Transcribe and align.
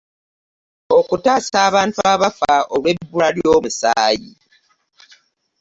Okutaasa 0.97 1.57
abantu 1.67 1.99
abafa 2.13 2.53
olw'ebbula 2.73 3.27
ly'omusaayi. 3.37 4.31